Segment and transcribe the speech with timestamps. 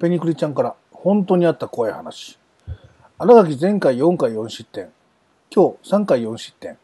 [0.00, 2.38] ペニクリちゃんから、本当にあった怖い話。
[3.18, 4.90] 荒垣前回4回4失点。
[5.54, 6.78] 今日3回4失点。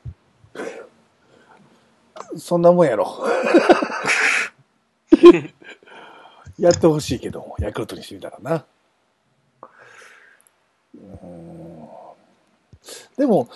[2.36, 3.06] そんなもんやろ。
[6.60, 8.66] やってほしいけども、ヤクルトにしてみたらな。
[13.16, 13.48] でも。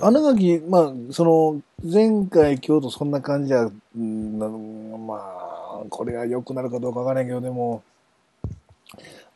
[0.00, 7.82] 穴垣、まあ、その、前回、今日とそんな感じは、うんなまあ、これが良くなるかどうかわからないけど、でも、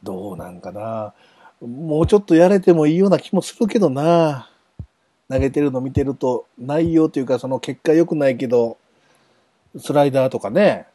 [0.03, 1.15] どうなんかな。
[1.61, 4.49] もうちょっとやれてもいいような気もするけどな。
[5.29, 8.77] 投げてるの見てると、内容というか、その結果良くないけど、
[9.79, 10.87] スライダーとかね、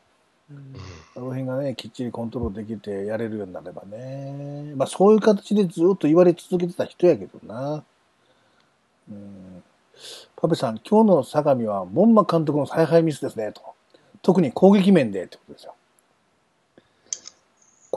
[1.15, 4.73] あの辺がね、きっちりコントロールできてやれるようになればね。
[4.75, 7.83] まあそういう形でずっと言われ続けてた人やけどな。
[9.09, 9.63] うん。
[10.35, 13.61] パペさん、今日の相模は、門馬監督の采配ミスですね、と。
[14.21, 15.73] 特に攻撃面でってことですよ。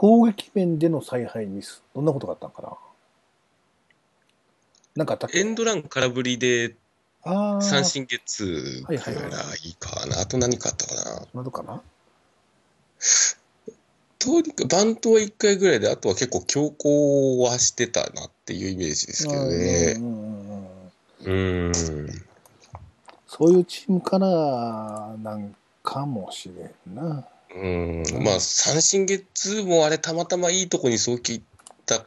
[0.01, 1.83] 攻撃面での采配ミス。
[1.93, 2.75] どんなことがあったのかな？
[4.95, 5.37] なんかあったっけ？
[5.37, 6.73] エンドラン空振りで。
[7.23, 9.21] 三振ゲッツーはいはいは
[9.63, 10.19] いかな。
[10.21, 11.27] あと何かあったかな？
[11.35, 11.83] なとこかな？
[14.17, 19.93] とにかくバントは1回ぐらいで、あとは結構強行はしてたなっていうイメージですけどうね。
[19.93, 20.67] んうんうん
[21.25, 22.25] うんうーん。
[23.27, 27.23] そういうチームからなんかもしれんな。
[27.55, 28.03] うん。
[28.23, 31.41] まあ、三振ゲッツーもあれたまたまいいとこに送球いっ
[31.85, 32.05] た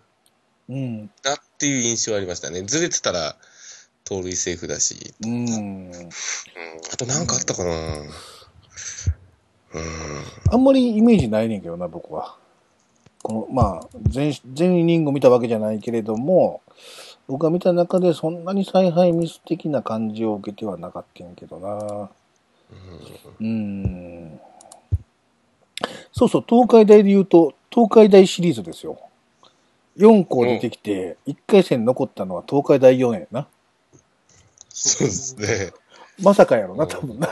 [0.68, 1.10] うん。
[1.22, 2.62] なっていう印象はありましたね。
[2.62, 3.36] ずれてたら
[4.04, 5.14] 盗塁セーフだし。
[5.22, 5.46] うん。
[5.46, 5.90] うん。
[6.92, 7.70] あと何かあったかな。
[9.74, 9.84] うん。
[10.50, 12.36] あんまりイメージないねんけどな、僕は。
[13.22, 16.62] この、まあ、全、全イニング見たわけじゃないけれども、
[17.26, 22.10] 僕が見た中でそんなに采配ミス的な感じを受けてはなかったんやけどな。
[23.40, 24.40] うん。
[26.16, 28.96] そうそう、東海大で言うと、東海大シリーズですよ。
[29.98, 33.48] 4校出てきて、1回戦残ったのは東海大4やな。
[34.68, 35.72] そうですね。
[36.22, 37.28] まさかやろな、多分な。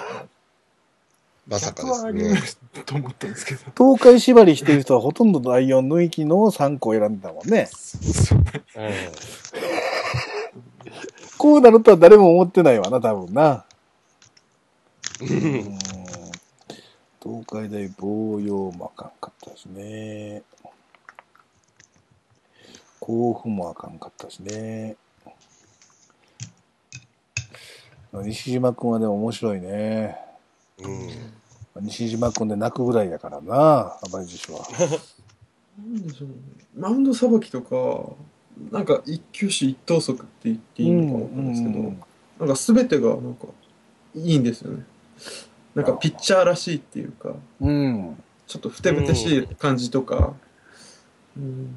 [1.46, 2.36] まさか100ですはありまね。
[2.38, 3.60] すと思ったんですけど。
[3.96, 7.66] 東海縛りしてる人はほとんど第4抜きの3個選んでたもんね。
[7.66, 9.12] そうね
[11.38, 13.64] こうなるとは誰も思ってないわな、多分な。
[15.20, 15.78] う ん
[17.22, 20.42] 東海大防用もあかんかったしね。
[22.98, 24.96] 甲府もあかんかったしね。
[28.12, 30.16] 西島君はでも面白いね。
[31.76, 31.86] うん。
[31.86, 34.66] 西島君で泣くぐらいやからな、暴れ獅子は。
[35.78, 36.34] なんでしょうね。
[36.76, 38.14] マウンドさばきとか、
[38.70, 42.02] なんか一球種一投足って言っていいのかわかんないですけど、うん
[42.40, 43.46] なんか全てがなんか
[44.16, 44.84] いいんですよね。
[45.74, 48.22] なんかピッチャーらしいっていうか、うん。
[48.46, 50.34] ちょっとふてぶてしい感じとか、
[51.36, 51.74] うん、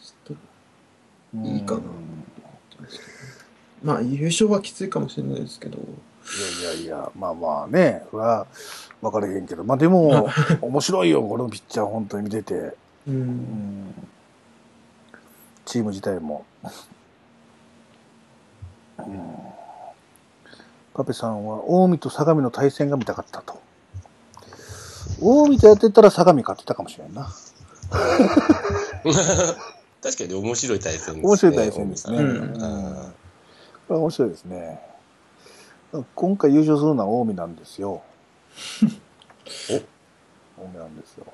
[0.00, 0.36] ちょっ
[1.34, 1.80] うんいいかな。
[1.80, 1.86] と
[3.82, 5.82] まあ優勝はきついかもしれないですけど、い
[6.62, 8.46] やいやいや、まあまあね、それは
[9.02, 10.28] 分かれへんけど、まあでも、
[10.62, 12.54] 面白いよ、このピッチャー、本当に見てて。
[12.54, 12.76] う、
[13.08, 13.16] うん
[13.90, 13.94] ん、
[15.64, 16.44] チーム自体も。
[18.98, 19.28] うん、
[20.94, 23.60] パペさんは、近江と相模の対戦が見たかったと。
[25.18, 27.28] 近江とやってたら相模勝ってたかもしれんな。
[30.02, 31.22] 確かに面白い対戦ですね。
[31.22, 32.18] 面白い対戦ですね。
[32.18, 33.14] うんうん
[33.86, 34.80] これは面白いですね。
[36.14, 38.02] 今回優勝するのは近江なんですよ。
[39.44, 39.82] 近
[40.58, 41.26] 江なんですよ。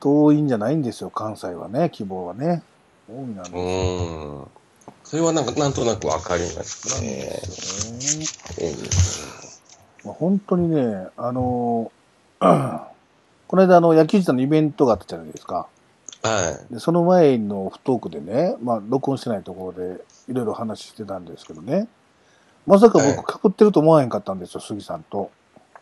[0.00, 2.62] 遠いんじゃないんですよ、関西はね、希望はね。
[3.06, 4.48] 近江なんですよ。
[5.04, 5.10] うん。
[5.10, 7.40] それはなんか、なんとなくわかりますね。
[10.04, 12.80] まあ本当にね、あのー
[13.46, 15.68] この間あの野球自体のイベントがあったじゃないですか。
[16.22, 16.74] はい。
[16.74, 21.86] で、その前の不トークでね、まあ、録音してないところで、いろいろ話してたんですけどね。
[22.66, 25.30] まさかはい僕、被ってると思わへんかったんですよ、杉さんと。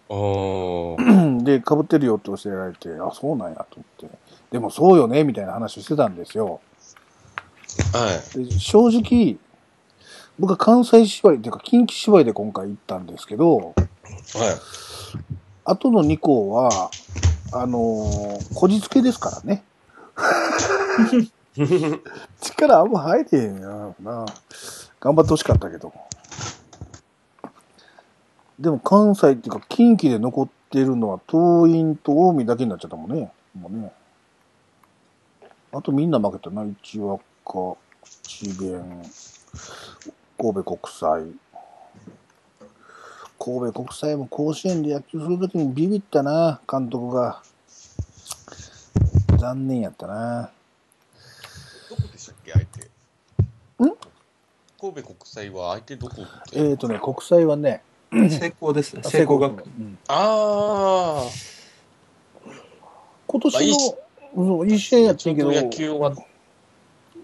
[1.45, 4.19] で、被ってるよって教えられて、あ、そうなんやと思って。
[4.51, 6.61] でもそうよね、みたいな話をしてたんですよ。
[7.93, 8.45] はい。
[8.45, 9.37] で正直、
[10.39, 13.75] 僕は関西芝居っていうか、近畿芝居で今回行ったんですけど、はい。
[15.65, 16.91] あとの2校は、
[17.53, 19.63] あのーこじつけですからね。
[22.41, 24.27] 力あんま入ってへんやな。
[25.01, 25.93] 頑張ってほしかったけど。
[28.59, 33.31] でも関西っていうか近畿で残ってるのは東院と近江だけになっちゃったもんね。
[33.59, 33.93] もうね。
[35.73, 36.65] あとみんな負けたな。
[36.65, 37.19] 一和
[37.53, 37.77] か、
[38.23, 39.03] 智弁、
[40.39, 41.23] 神戸国際。
[43.39, 47.43] 神戸国際も甲子園で野球するときにビビったな、監督が。
[49.39, 50.51] 残念やったな。
[51.91, 52.81] どこでしたっけ、相手。
[52.81, 52.87] ん？
[54.81, 56.15] 神戸国際は相手どこ
[56.53, 57.83] えっ、とね、国際はね、
[58.13, 59.03] 成功ですね。
[59.03, 59.73] 成功学園。
[59.79, 61.29] うんあ
[63.27, 63.73] 今年まあいい
[64.37, 66.15] の、うん、いい試合やあ、ってんけど、野球は、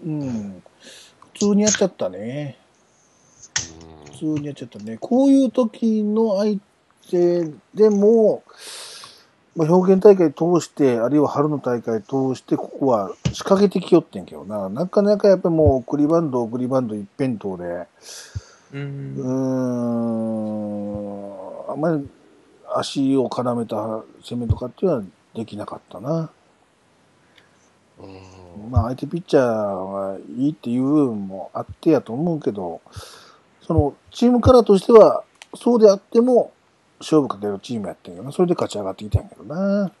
[0.05, 0.63] うん、
[1.33, 2.57] 普通にやっちゃったね。
[4.07, 4.97] う普通にやっちゃったね。
[4.99, 6.59] こういう時の相
[7.09, 8.43] 手でも、
[9.55, 14.69] まあ、表現大会通して、あるいは春の大会通して、ここは仕掛けてきよってんけどな。
[14.69, 17.87] なかなかやっぱりもう送りバンド、送りバンド一辺倒で、
[18.73, 18.77] う。
[18.77, 19.23] うんー
[21.69, 22.07] ん、あんまり
[22.73, 25.03] 足を絡めた攻めとかっていうのは
[25.35, 26.29] できなかったな。
[28.07, 32.81] んうんまあ相手ピッチャーはいいっていう部分もあってやと思うけど、
[33.61, 35.23] そのチームカラーとしては、
[35.55, 36.51] そうであっても
[36.99, 38.31] 勝負かけるチームやってんけどな。
[38.31, 39.91] それで勝ち上がってきたんやけどな。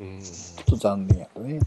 [0.00, 1.60] うんちょっと残念やったね。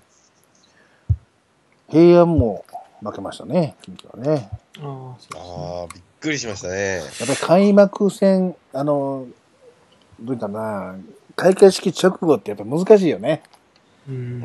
[1.90, 2.66] 平安も
[3.02, 4.50] 負けましたね、近畿はね。
[4.82, 6.98] ああ、びっくりしましたね。
[6.98, 9.28] やっぱり開幕戦、あの、
[10.20, 10.96] どういうかな、
[11.36, 13.44] 開会式直後ってやっぱ難しいよね。
[14.10, 14.12] う。
[14.12, 14.44] うん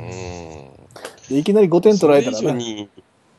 [1.30, 2.88] いきなり5点取られたらね。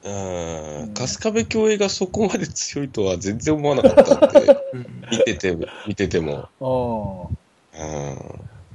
[0.04, 5.58] うん、春日部共栄がそこまで強いとは全然思わなかったんで、うん見てて、
[5.88, 6.50] 見てても。
[6.60, 7.84] うん。
[7.84, 8.16] うん。
[8.16, 8.22] ね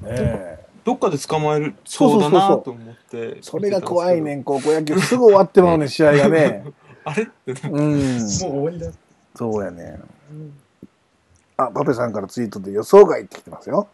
[0.04, 0.66] え。
[0.84, 3.38] どっかで捕まえるそうだなと思って。
[3.40, 4.96] それが怖いねん、高校野球。
[5.00, 6.64] すぐ終わってまうねん、 試合がね。
[7.04, 7.24] あれ？
[7.24, 8.16] って、もうん。
[8.18, 8.92] う終わりだ。
[9.34, 9.98] そうやね。
[11.56, 13.88] あ、パペさんからツイートで予想外って来てますよ。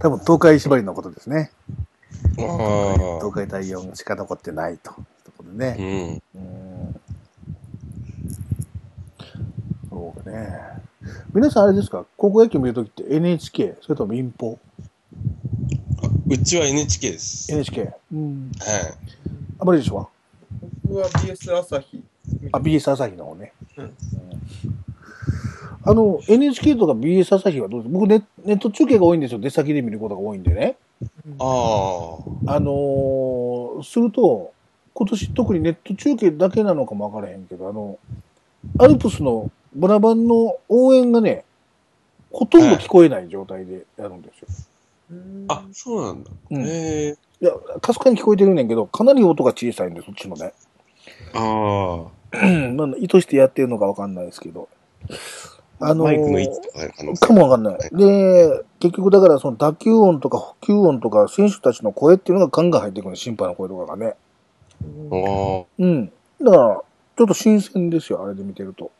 [0.00, 1.50] 多分東海縛りのことですね。
[2.36, 4.92] 東海第4しか残ってないと。
[4.92, 5.74] ところで。
[5.74, 6.22] ね。
[6.34, 7.00] うん。
[9.88, 10.48] そうね。
[11.32, 14.58] 皆さんあれですか高校野球見るときって NHK、それとも民放
[16.28, 17.52] うちは NHK です。
[17.52, 17.92] ?NHK。
[18.12, 18.52] うん。
[18.60, 18.94] はい。
[19.58, 20.10] あまりでしょ
[20.62, 22.02] う僕は BS 朝日。
[22.52, 23.52] あ、BS 朝日の方ね。
[23.76, 23.94] うん
[25.82, 29.40] あの、NHK とか BS 朝日はどうです僕ネネット中継が多いんですよ。
[29.40, 30.76] 出先で見ることが多いんでね。
[31.40, 32.54] ああ。
[32.56, 34.52] あのーすると、
[34.92, 37.98] 今年特にネット中継だけなのかもわからへんけど、あの、
[38.78, 41.44] アルプスのブラバンの応援がね、
[42.30, 44.48] ほとんど聞こえない状態でやるんですよ。
[45.12, 46.30] うんあ、そうなんだ。
[46.50, 46.62] うん。
[46.66, 50.52] いや、かすかに聞こえてるねんけど、かなり音が小さいんで、そっちのね。
[51.32, 54.68] あう んまあ、意図してやってるのかわかんないですけど。
[55.80, 55.90] あ。
[55.90, 57.78] あのーマイクの位置とかあのかもわかんない。
[57.92, 64.06] で、結局だからその打球音とか補給音とか選手たちの声っていうのがガンガン入ってくるの、審判の声とかがね。
[64.06, 64.14] あ
[65.62, 65.64] あ。
[65.78, 66.12] うん。
[66.40, 66.82] だから、
[67.16, 68.90] ちょっと新鮮ですよ、あれで見てると。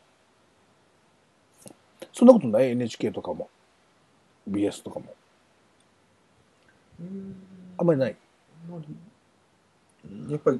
[2.13, 3.49] そんなことない ?NHK とかも。
[4.49, 5.13] BS とかも。
[6.99, 7.35] うん
[7.77, 8.15] あんまりない？
[8.69, 10.59] あんまりやっぱり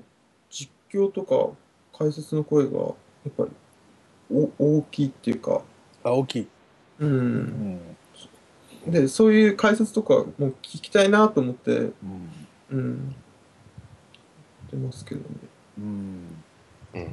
[0.50, 1.56] 実況とか
[1.98, 2.86] 解説の声がや
[3.30, 3.52] っぱり
[4.60, 5.62] お大きいっていうか、
[6.04, 6.48] あ、大きい。
[7.00, 7.38] う、うん
[7.76, 7.80] ん。
[8.88, 11.94] でそういう解説とかも聞きたいなと思って、うん。
[12.72, 13.16] うん、
[14.72, 15.26] 出ますけどね。
[15.78, 16.44] うん。
[16.96, 17.08] うん。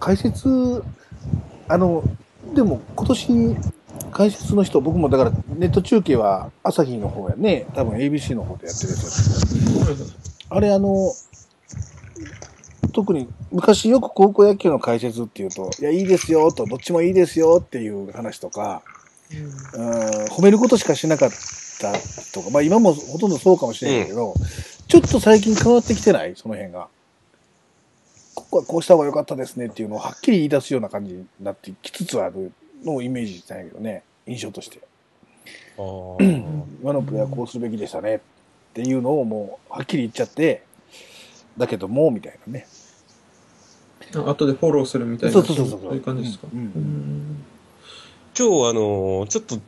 [0.00, 0.82] 解説、
[1.68, 2.02] あの、
[2.54, 3.56] でも今年、
[4.12, 10.16] 解説の人、僕もだからネット中継は朝日の方やね、多分 ABC の方でやってるやつ
[10.48, 11.12] あれあの、
[12.96, 18.80] 特に昔よく高校野球の解説っていうと、いや、いいですよと、どっちもいいですよっていう話とか、
[19.74, 21.30] うん、褒めることしかしなかっ
[21.78, 21.92] た
[22.32, 24.32] とか、まあ今もほとんどそうかもしれないけど、
[24.88, 26.34] ちょっと最近変わってきてない？
[26.36, 26.88] その辺が。
[28.34, 32.50] ここはこうした方が良かったですねっていうのをはっきり言い出すような感じになってきつつある
[32.82, 34.80] のをイメージしたんやけどね、印象として。
[35.76, 35.84] 今
[36.94, 38.20] のプレーはこうすべきでしたねっ
[38.72, 40.62] ていうのをもうはっきり言っちゃって、
[41.58, 42.66] だけども、みたいなね。
[44.14, 46.46] あ後でフォローするみたいなそうそうそうそうそういう感じですか？
[46.52, 47.44] うんうん
[48.38, 49.58] 今日、あの、ちょっと、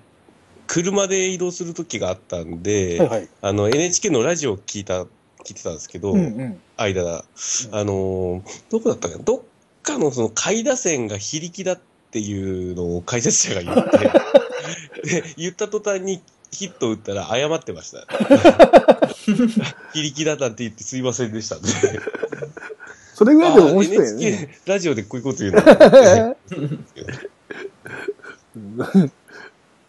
[0.66, 3.28] 車で移動する時があったんで、はいはい。
[3.40, 5.06] あの、NHK のラジオを聞いた、聞
[5.52, 6.60] いてたんですけど、うんうん。
[6.76, 7.24] 間だ。
[7.72, 9.24] あの、どこだったかな？
[9.24, 9.40] どっ
[9.82, 11.80] かのその下位打線が非力だっ
[12.10, 13.98] ていうのを解説者が言って、
[15.22, 18.06] で、言った途端にヒット打ったら謝ってました。
[19.94, 21.66] 非力だなんて言ってすいませんでしたって。
[23.18, 24.26] それぐらいでも面あ白いよね。
[24.28, 25.58] NHK ラジオでこういうこと言うの？
[25.60, 26.36] は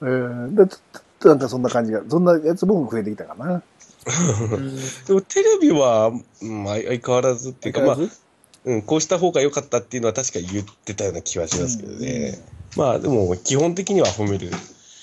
[0.01, 3.61] えー、だちょっとなんかそんな感じが、そんなやつ僕も増えてきたかな。
[5.05, 6.07] でもテレビは、
[6.41, 7.97] うん相相変わらずっていうか、まあ
[8.65, 12.39] うん、こうした方が良かったっていうのは確か言ってたような気はしますけどね。
[12.75, 14.49] まあでも基本的には褒める、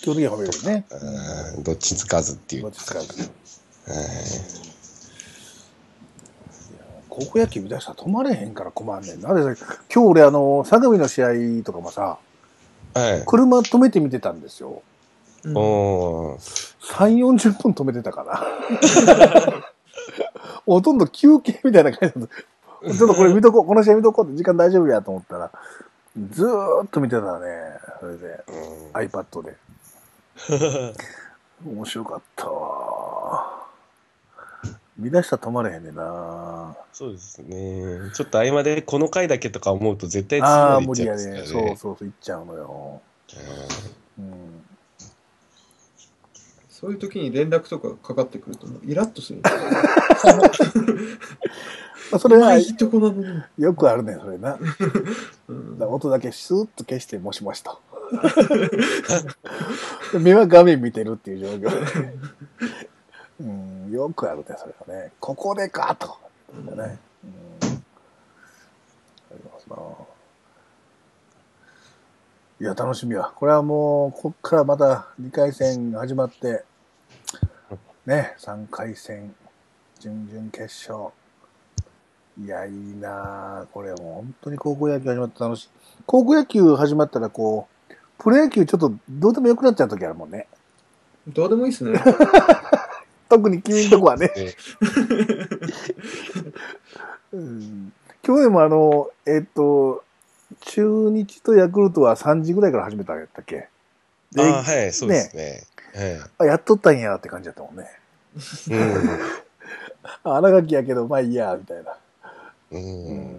[0.00, 0.84] 基本的には褒めるよね。
[1.56, 3.30] うんどっちつかずっていうどっちつかず。
[7.16, 9.32] 高校野球見出したら止まれへんから困んねんな。
[9.32, 9.54] で今
[9.88, 12.18] 日俺あの、相模の試合とかもさ、
[12.92, 13.22] はい。
[13.24, 14.82] 車止めて見てたんですよ。
[15.44, 18.44] うんおー3、40分止めてたから。
[20.66, 22.94] ほとんど休憩みたいな感じだった。
[22.94, 25.50] ちょっとこれ見とこう、この試合見とこうって時間大丈夫やと思ったら、
[26.30, 27.48] ずーっと見てたね。
[28.00, 29.56] それで、うん iPad で。
[31.66, 32.95] 面白かったわ。
[34.98, 36.76] 見出したら止まれへんねんな。
[36.92, 38.10] そうですね。
[38.14, 41.42] ちょっと合間でこの回だけとか思うと絶対次ああ、まで行無理やね。
[41.44, 43.02] そうそうそう、行っちゃうのよ。
[44.18, 44.62] うん。
[46.70, 49.62] そういう時に連絡とかかかってくると、イラッとするんですよ。
[52.12, 53.42] まあ、それはいいとこなのに。
[53.58, 54.52] よくあるねん、それな。
[54.52, 54.64] だか
[55.48, 57.80] うんら音だけスーッと消して、もしもしと。
[60.20, 61.70] 目は画面見てるっていう状況。
[63.40, 65.10] うん、よくあるね、それはね。
[65.20, 66.16] ここでかと。
[66.54, 66.62] ね。
[66.72, 66.82] うん。
[66.82, 66.86] あ
[69.32, 69.76] りますな。
[72.58, 73.30] いや、楽しみや。
[73.34, 76.64] これはもう、こっからまた2回戦始まって、
[78.06, 79.34] ね、3回戦、
[80.00, 81.12] 準々決勝。
[82.38, 85.68] いや、いいなあこれもう本当に高校野球始まって楽しい。
[86.06, 90.46] 高校野球始まったらこう、プロ野球ちょっとどうでもよくなっちゃう時あるもんね。
[91.28, 91.98] どうでもいいっすね。
[93.28, 94.30] 特に君んとこはね。
[94.34, 94.54] ね
[97.32, 97.92] うん、
[98.22, 100.04] 去年もあの、えっと、
[100.60, 103.68] 中日とヤクルトは3時ぐらいから始めたんやったっけ？
[104.32, 105.62] でああ、はい、そうですね。
[106.38, 107.82] あやっとったんやって感じだったもんね。
[107.82, 109.46] はい。
[110.24, 111.96] あ、荒垣やけど、まあいいや、みたいな。
[112.72, 112.80] うん。
[112.80, 113.36] ううんん。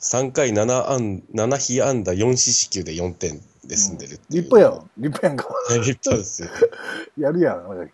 [0.00, 4.42] 3回7安、7被安打4四死球で4点で済んでるっていう。
[4.42, 4.90] 立派やん。
[4.98, 5.46] 立派やんか。
[5.48, 6.48] は い立派ですよ。
[7.18, 7.92] やるやん、荒垣。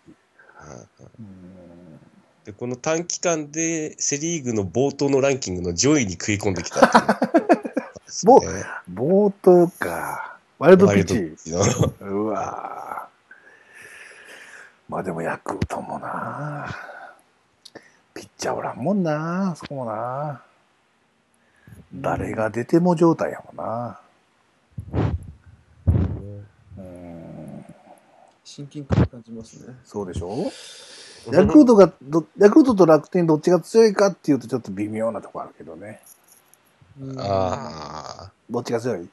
[2.45, 7.09] で、この短期間でセリーグの冒頭のランキングの上位に食い込んできたっていう。
[8.41, 10.37] ね冒頭か。
[10.57, 11.13] ワイルドピッチ。
[11.13, 11.51] ピッチ
[12.01, 12.09] の。
[12.09, 13.09] うわぁ
[14.89, 16.75] まあでもヤクルトもな。
[18.15, 20.41] ピッチャーおらんもんなそこもな。
[21.93, 23.99] 誰が出ても状態やもんな。
[26.77, 27.18] うん
[28.49, 29.75] 親近感感じますね。
[29.85, 30.51] そうでしょ？
[31.31, 36.01] ヤクルトがど、ヤクルトと楽天どっちが強いかっていうとちょっと微妙なとこあるけどね。
[36.99, 39.07] うんあどっちが強い？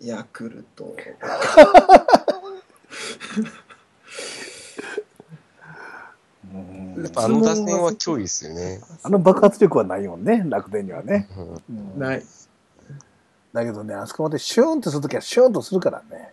[0.00, 0.84] ヤクルト。
[0.84, 0.90] う
[6.56, 7.00] んあ。
[7.02, 8.80] やっぱあの打線は脅威ですよね。
[9.02, 11.28] あの爆発力はないもんね、楽天にはね。
[11.96, 12.22] ない。
[13.52, 16.30] だけどね、あそこまでシューンとするときはシューンとするからね。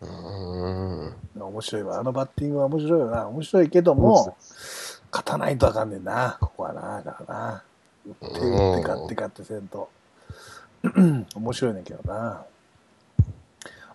[0.00, 1.42] うん。
[1.42, 2.00] 面白いわ。
[2.00, 3.28] あのバッティングは面白いよな。
[3.28, 4.36] 面白いけども、
[5.10, 6.36] 勝たないとあかんねんな。
[6.40, 7.02] ここはな。
[7.02, 7.62] だからな。
[8.06, 9.88] 打って打って勝って勝ってせんと。
[11.34, 12.44] 面白いねんけどな。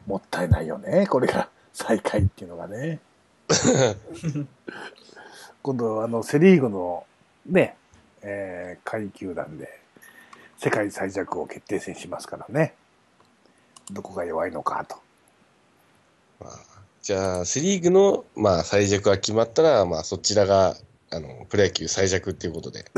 [0.08, 1.06] もったいないよね。
[1.08, 3.00] これが最下位っていうのがね。
[5.62, 7.06] 今度、あの、セリーグの
[7.46, 7.76] ね、
[8.22, 9.80] えー、下位球団で
[10.58, 12.74] 世界最弱を決定戦しますからね。
[13.92, 14.98] どこが弱いのかと。
[16.40, 16.70] まあ
[17.02, 20.76] じゃあ、セリーグの、まあ、最弱が決まったら、まあ、そちらが、
[21.12, 22.86] あの、プロ野球最弱っていうことで。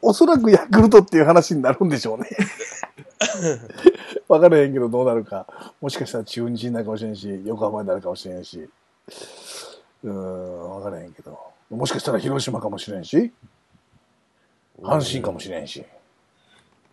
[0.00, 2.28] おそらくヤクルトっていう話になるんでしょうね。
[4.28, 5.74] わからへんけどどうなるか。
[5.80, 8.68] もしかしたら中日になるかもしれんし、横浜になるかもしれんし。
[10.04, 11.38] うーん、わからへんけど。
[11.70, 13.32] もしかしたら広島かもしれんし、
[14.80, 15.84] 阪神かもしれんし、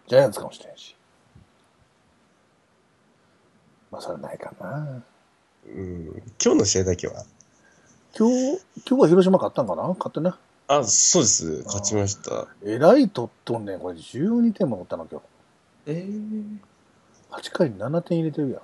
[0.08, 0.96] ジャイアンツかもしれんし。
[3.92, 5.04] まあ、それはないかな。
[5.68, 6.06] うん。
[6.44, 7.26] 今日の試合だけは？
[8.18, 9.84] 今日、今日は広島勝ったんかな？
[9.90, 10.32] 勝ってね。
[10.68, 11.64] あ、そうです。
[11.66, 12.48] 勝ちました。
[12.64, 13.80] えらい取っとんねん。
[13.80, 15.24] これ12点も取ったの今日。
[15.88, 16.60] えー、
[17.32, 18.62] 8回に7点入れてるやん。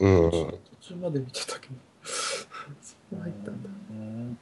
[0.00, 0.30] うん。
[0.30, 1.74] 途中まで見てたけど。
[2.02, 3.68] そんな入ったんだ。
[3.90, 4.38] うん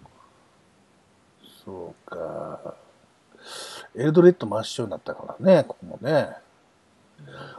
[1.64, 2.74] そうか。
[3.96, 6.36] エルドレッド抹消になったからね、ここもね。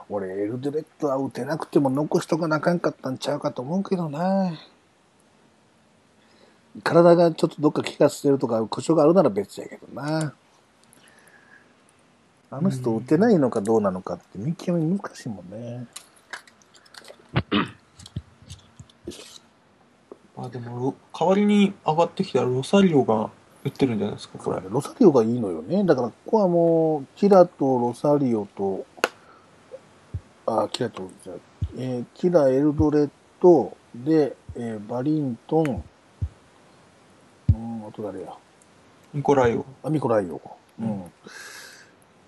[0.09, 4.51] 俺、エルドレッドは打てなくても残しとかなあかんかったんちゃうかと思うけどな。
[6.83, 10.33] 体がちょっとどっか気がしてるとか故障があるなら別やけどな。
[12.49, 15.85] あの人打てないのかどうなのかって見極め難しいもんね。
[20.37, 23.31] あ、でも、代わりに上がってきたロサリオが
[23.65, 24.61] 打ってるんじゃないですか、これ。
[24.69, 25.83] ロサリオがいいのよね。
[25.83, 28.85] だから、ここはもう、キラとロサリオと、
[30.47, 31.35] あ、キラと、じゃあ
[31.77, 33.09] えーキラ、エルドレッ
[33.41, 35.83] ド、で、えーバリントン、
[37.87, 38.33] あと誰や？
[39.13, 39.65] ニコライオ。
[39.83, 40.35] アミコライオ。
[40.35, 40.41] う
[40.79, 41.11] うんん。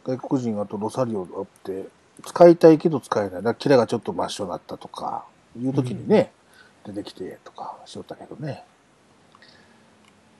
[0.03, 1.87] 外国人あとロサリオあって、
[2.25, 3.43] 使いたいけど使えない。
[3.43, 5.25] だキラがちょっと真っ白になったとか、
[5.57, 6.31] いう時にね、
[6.85, 8.63] 出てきてとかしよったけどね。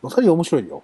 [0.01, 0.83] ロサリオ面白いよ。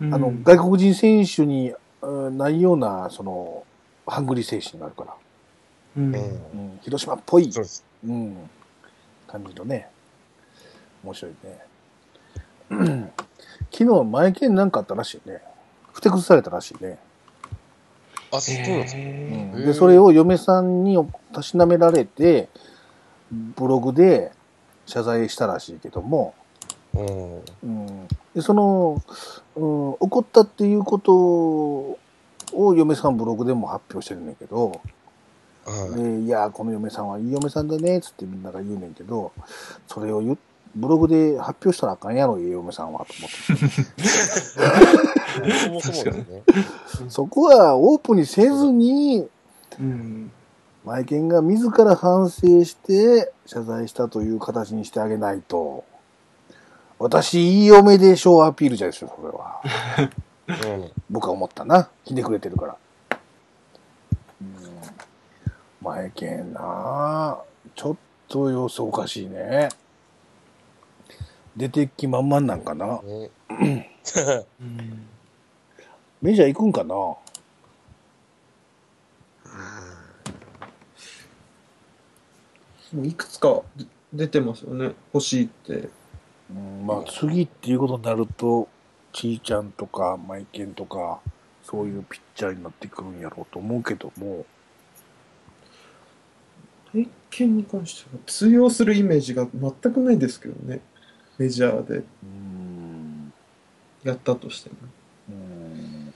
[0.00, 1.72] あの、うん外国人選手に
[2.02, 3.64] うんないような、その、
[4.06, 5.14] ハングリー精神があるから。
[5.96, 6.78] うん。
[6.82, 7.50] 広島っぽい。
[7.52, 7.62] そ
[8.04, 8.36] うん、
[9.26, 9.88] 感じのね、
[11.02, 11.58] 面白いね。
[13.72, 15.40] 昨日、前剣なんかあったらしいね。
[15.92, 16.98] ふてくされたらしいね。
[18.30, 19.00] あ、そうなんですか。
[19.00, 20.98] うへん、で、それを嫁さんに
[21.32, 22.48] たしなめられて、
[23.30, 24.32] ブログで
[24.84, 26.34] 謝罪したらしいけども、
[26.94, 27.42] うん。
[27.62, 29.02] うん、でその、
[29.56, 31.98] うん、怒ったっていうことを
[32.74, 34.80] 嫁さんブログでも発表してるんだけど、
[35.66, 36.02] はい。
[36.02, 39.32] でいや、この嫁さんはいい嫁さんだね、つってみんなが言うねんけど、
[39.86, 40.38] それを言う
[40.76, 43.96] ブログで発表したらあかんやろ、いい嫁さんは、と思って。
[45.64, 46.42] そもそもですね。
[47.08, 49.26] そこはオープンにせずに、
[49.80, 50.30] うん。
[50.84, 55.84] マイケンが自ら反省して謝罪したという形にしてあげないと、
[56.98, 59.60] 私、いい嫁でしょうアピールじゃないですよ、それは。
[60.78, 60.90] うん。
[61.10, 61.88] 僕は思ったな。
[62.04, 62.76] ひねくれてるから。
[65.86, 67.38] マイケンな
[67.76, 69.68] ちょっと様子おかしいね。
[71.56, 73.00] 出てきまんまんなんかな。
[73.02, 73.30] ね
[74.60, 75.06] うん
[76.20, 77.20] メジャー行くんかなも
[82.94, 84.92] ういくつかで出てますよね。
[85.14, 85.88] 欲しいって。
[86.50, 88.68] うん、まあ次っていうことになると、
[89.12, 91.20] ちーちゃんとかマイケンとか、
[91.62, 94.44] そういうピッチャーになってくるんやろうと思うけども、
[97.04, 100.80] 体験に関しては通用するイメージが全くないですけどね。
[101.38, 103.32] メジャーでうん、
[104.02, 104.76] やったとしても。
[105.28, 106.14] うん、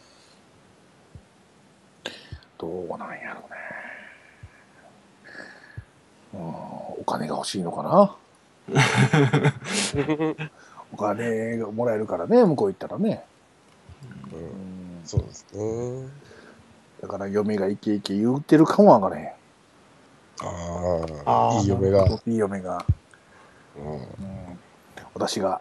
[2.57, 3.59] どうなんやろうね。
[6.33, 8.17] うん、お金が欲しいのかな
[10.93, 13.25] お金がもらえるからね、向こう行ったらね。
[14.33, 14.43] ううん
[15.03, 16.09] ん、そうですね。
[17.03, 19.40] だから嫁がイケイケ言うてるかもわからへん。
[20.43, 22.07] ああいい嫁が。
[22.27, 22.85] いい嫁が。
[23.77, 24.01] うんうん
[25.15, 25.61] 私が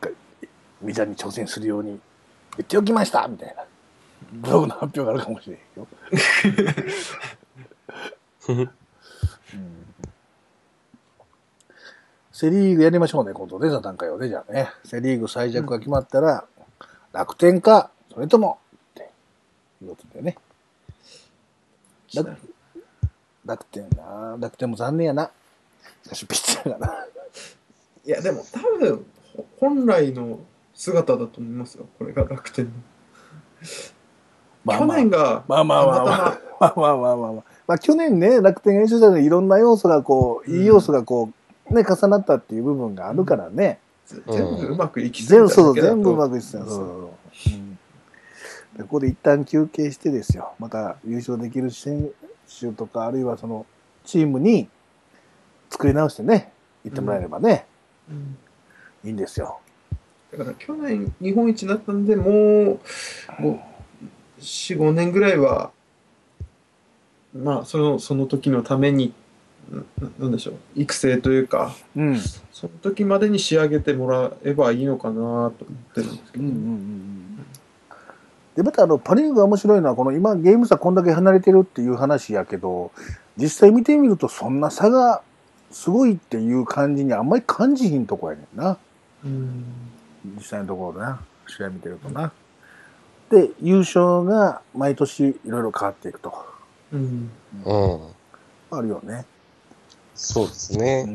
[0.00, 0.10] が
[0.80, 1.98] メジャーに挑戦するように言
[2.62, 3.64] っておきましたみたいな
[4.32, 5.88] ブログの発表があるかもしれんよ。
[8.48, 9.78] うん
[12.32, 14.70] セ・リーグやりましょうね、今度ね、座談会をね、じゃあね。
[14.84, 16.46] セ・リーグ最弱が決まったら、
[17.12, 19.10] 楽天か、それとも、って
[19.82, 20.36] いうことでね。
[22.14, 22.38] 楽
[23.48, 25.30] 楽天な、楽天も残念やな。
[26.04, 27.06] しかし、ピッチャーがな。
[28.04, 30.38] いや、でも多分、ほ本来の
[30.74, 31.86] 姿だと思いますよ。
[31.98, 32.70] これが楽天の。
[34.66, 37.44] まあ去年が、まあまあまあまあたまあまあまあまあまあ。
[37.66, 41.30] まあ去年ね、楽天が優勝したのにいろんな要素がこう、いい要素がこ
[41.70, 43.80] う、ね、重なったっていう部分があるからね。
[44.06, 46.64] ず全部うまくいきそう、だけだと全部うまくいってたよ。
[46.66, 46.94] そうそうそ
[47.50, 47.78] ううん
[48.76, 50.52] でここで一旦休憩してですよ。
[50.58, 52.10] また優勝できる選
[52.48, 53.66] 手とか、あるいはその、
[54.04, 54.68] チームに
[55.70, 56.52] 作り直してね、
[56.84, 57.66] 行ってもらえればね、
[58.10, 58.38] うん
[59.04, 59.60] いいんですよ。
[60.32, 63.64] だから去年日本一になったんで、もう、も
[64.38, 65.70] う4、5年ぐらいは、
[67.34, 69.12] まあ、その、その時のために、
[69.70, 69.82] な
[70.18, 72.18] なんでしょう、育成というか、うん。
[72.18, 75.52] その時までに仕上げてもらえばいいのかなと思っ
[75.94, 77.46] てるんですけど、うんうんうんうん。
[78.58, 82.90] で、またあの、パリーグが面白いのは、この今ゲーム差こんだけ離れてるっていう話やけど、
[83.36, 85.22] 実際見てみるとそんな差が
[85.70, 88.76] すごいっていう感じにあんまり感じひんとこやねんな。
[89.24, 89.64] うん
[90.34, 91.20] 実際のところでな。
[91.46, 92.32] 試合見てるとな。
[93.30, 96.34] で、優勝が毎年いろいろ変わっていくと。
[96.92, 97.30] うん
[97.64, 98.00] うん。
[98.76, 99.24] あるよね。
[100.16, 101.04] そうですうね。
[101.04, 101.14] ん。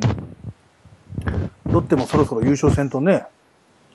[1.65, 3.25] ロッテもそろそろ優勝戦とね。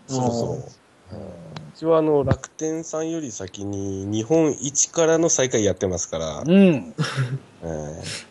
[0.06, 0.52] そろそろ。
[0.52, 1.47] う
[1.78, 6.94] ちはあの楽天さんより先に日本一からの再開やってますから、うん。
[7.62, 8.26] えー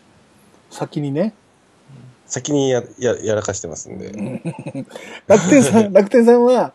[0.70, 1.32] 先にね。
[2.26, 4.12] 先にやややらかしてますんで。
[5.26, 6.74] 楽天さん、 楽天さんは、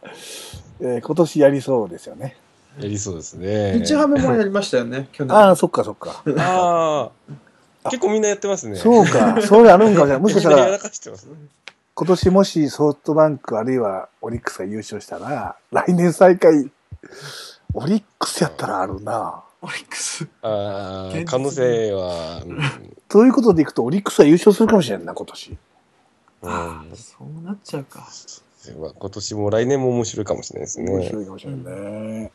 [0.79, 2.35] えー今年やりそうですよね。
[2.79, 3.79] やりそうですね。
[3.85, 5.37] 日ハムもやりましたよね、 去年。
[5.37, 6.23] ああ、そっかそっか。
[6.39, 7.11] あ
[7.83, 8.77] あ、結構みんなやってますね。
[8.77, 9.39] そうか。
[9.43, 10.19] それあるんかもしれない。
[10.21, 11.33] もしかしたみんなやらら、かしてますね。
[11.95, 16.71] 今年もしソフトバンクあるいはオリックスが優勝したら、来年再開、
[17.73, 19.43] オリックスやったらあるな。
[19.61, 20.27] オリックス。
[20.41, 22.59] ああ、可能性は、う ん
[23.07, 25.57] ということでいくと、オリックスは優勝するかもしれんな、今年。
[26.41, 28.07] うんそうなっちゃうか。
[28.79, 30.91] まあ今年も来年も面白いかもしれないですね。
[30.91, 32.31] 面白いかもしれないね。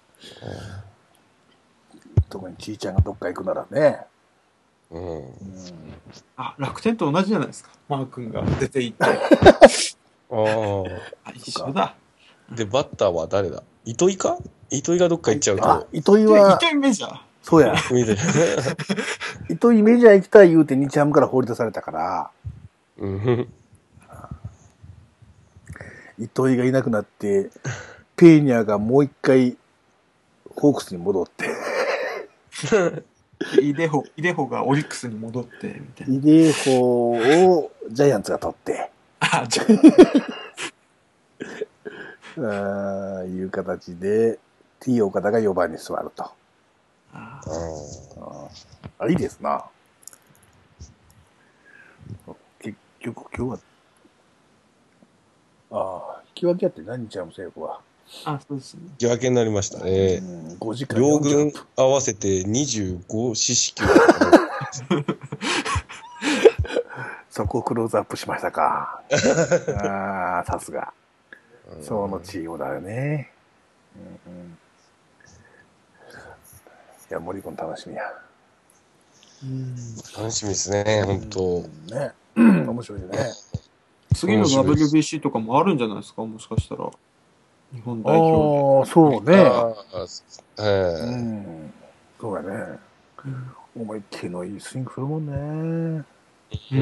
[2.31, 4.03] 特にちいちゃんがどっか行くならね。
[4.91, 5.19] うん。
[5.19, 5.33] うん
[6.37, 7.71] あ、楽天と同じじゃないですか。
[7.89, 9.05] マー君が出ていって。
[9.05, 9.11] あ
[11.25, 11.83] あ、一緒だ。
[11.83, 12.55] あ。
[12.55, 13.63] で、バッターは誰だ？
[13.85, 14.39] 糸井か？
[14.71, 17.19] 糸井がどっか行っちゃうあと、、糸井は伊、藤メジャー。
[17.43, 18.17] そうや、見て
[19.53, 22.31] 糸井メジャー行きたい言うて日ハムから放り出されたから、
[22.99, 23.49] うん。
[26.19, 27.51] 糸井がいなくなって、
[28.17, 29.57] ペーニャがもう一回、
[30.57, 31.49] ホークスに戻って、
[33.61, 36.15] イデホ、イデホがオリックスに戻って、みたいな。
[36.15, 39.65] イデーホをジャイアンツが取って、あ、じゃ
[42.37, 44.39] あーいう形で、
[44.81, 46.25] T 岡田が4番に座ると。
[46.25, 47.41] あ。
[47.43, 48.49] あ
[48.99, 49.65] あ、いいですな。
[52.61, 53.59] 結局今日は、
[55.71, 57.81] ああ、引き分けやって何日あるセーフは。
[58.25, 58.81] あ、そうですね。
[58.93, 60.17] 引き分けになりましたね。
[60.17, 61.63] うん、5時間両40軍分。
[61.77, 63.85] 合わせて25四死球。
[67.31, 69.03] そこをクローズアップしましたか。
[69.85, 70.93] ああ、さすが。
[71.83, 73.31] そのチームだよね。
[74.27, 74.57] うんうん、い
[77.11, 78.03] や、森君楽しみや。
[79.43, 79.77] うん
[80.17, 81.61] 楽しみですね、本当。
[81.95, 82.13] ね。
[82.35, 83.19] 面白いよね。
[84.15, 86.25] 次の WBC とかもあるんじゃないですか？
[86.25, 86.91] もしかしたら。
[87.73, 89.37] 日本ああ代表ー、そうね。
[89.37, 90.07] ああう
[90.59, 91.73] えん。
[92.21, 92.79] そうやね。
[93.25, 93.31] で。
[93.77, 96.05] 思いっきりのいいスイングするもんね。
[96.73, 96.81] えう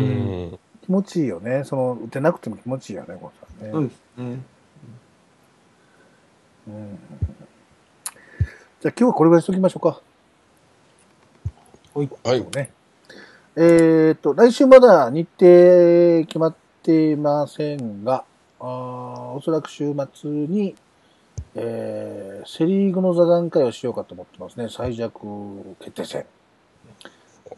[0.55, 0.59] ん。
[0.83, 1.65] 気持ちいいよね。
[1.65, 3.73] その、打てなくても気持ちいいよね、このさんね。
[3.73, 4.41] そうですね。
[6.69, 6.99] うん。
[8.81, 10.01] じゃあ今日はこれぐらいにしときましょうか。
[11.95, 12.09] はい。
[12.39, 12.71] そうね。
[13.57, 18.25] えっ、と、来週まだ日程決まっていませんが、
[18.61, 18.67] あー
[19.33, 20.75] おそらく週末に、
[21.55, 24.69] えーセリーグの座談会をしようかと思ってますね。
[24.71, 25.21] 最弱
[25.81, 26.25] 決定戦。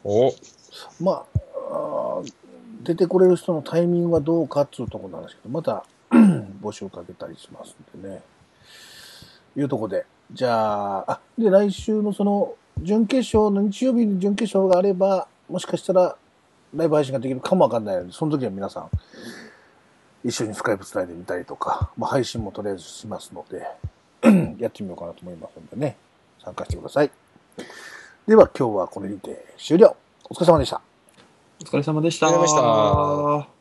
[0.03, 0.33] お、
[1.01, 1.25] ま
[1.71, 2.23] あ、
[2.83, 5.85] 出てこれる人のタイミングはどうかっていうところなんですけど、また
[6.63, 8.23] 募集かけたりしますんでね。
[9.57, 10.07] いうところで。
[10.33, 16.17] じゃあ、あ、で、来週のその、準決勝の日曜日に準決勝があれば、もしかしたら、
[16.75, 18.91] ライブ配信ができるかもわかんないので、その時は皆さん、
[20.24, 23.62] 一緒にスカイプつないでみたりとか、まあ、配信もとりあえずしますので、
[24.59, 25.96] やってみようかなと思いますのでね、
[26.42, 27.11] 参加してください。
[28.26, 29.96] では今日はこれにて終了。
[30.28, 30.81] お疲れ様でした。
[31.61, 32.28] お疲れ様でした。
[32.28, 32.48] お疲れ様で
[33.44, 33.58] した